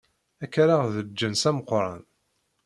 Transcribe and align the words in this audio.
Ad 0.43 0.49
k-rreɣ 0.53 0.83
d 0.93 0.95
lǧens 1.07 1.43
ameqran. 1.49 2.01